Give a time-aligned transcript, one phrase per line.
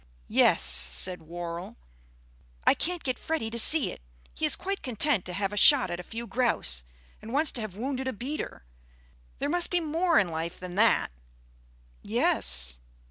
[0.33, 1.75] "Yes," said Worrall.
[2.65, 4.01] "I can't get Freddy to see it.
[4.33, 6.83] He is quite content to have shot a few grouse...
[7.21, 8.65] and once to have wounded a beater.
[9.37, 11.11] There must be more in life than that."
[12.01, 12.79] "Yes."